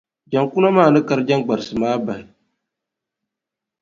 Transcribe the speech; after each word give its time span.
Jaŋkuno 0.31 0.69
maa 0.75 0.93
ni 0.93 0.99
kari 1.07 1.23
jaŋgbarisi 1.29 1.73
maa 1.81 1.95
m-bahi. 1.99 2.23